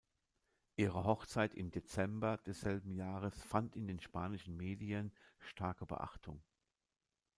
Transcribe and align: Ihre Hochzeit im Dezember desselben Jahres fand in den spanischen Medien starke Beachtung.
Ihre 0.77 1.03
Hochzeit 1.03 1.53
im 1.53 1.69
Dezember 1.69 2.37
desselben 2.37 2.95
Jahres 2.95 3.39
fand 3.43 3.75
in 3.75 3.85
den 3.85 3.99
spanischen 3.99 4.57
Medien 4.57 5.11
starke 5.37 5.85
Beachtung. 5.85 6.41